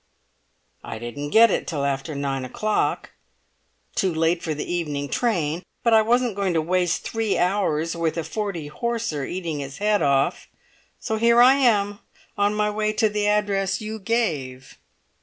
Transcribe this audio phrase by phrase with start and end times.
[0.83, 6.35] "I didn't get it till after nine o'clock—too late for the evening train—but I wasn't
[6.35, 10.47] going to waste three hours with a forty horser eating its head off!
[10.99, 11.99] So here I am,
[12.35, 14.79] on my way to the address you gave."